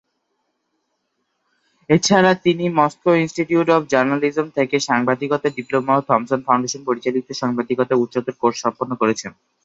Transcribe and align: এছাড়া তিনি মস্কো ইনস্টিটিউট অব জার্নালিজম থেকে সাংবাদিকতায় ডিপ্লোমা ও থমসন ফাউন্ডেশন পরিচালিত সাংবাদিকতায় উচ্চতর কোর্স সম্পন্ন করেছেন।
এছাড়া 1.89 2.31
তিনি 2.45 2.65
মস্কো 2.77 3.09
ইনস্টিটিউট 3.15 3.67
অব 3.75 3.83
জার্নালিজম 3.93 4.47
থেকে 4.57 4.75
সাংবাদিকতায় 4.89 5.55
ডিপ্লোমা 5.57 5.93
ও 5.97 6.01
থমসন 6.09 6.39
ফাউন্ডেশন 6.47 6.81
পরিচালিত 6.87 7.27
সাংবাদিকতায় 7.41 8.01
উচ্চতর 8.03 8.35
কোর্স 8.41 8.57
সম্পন্ন 8.63 8.91
করেছেন। 9.01 9.31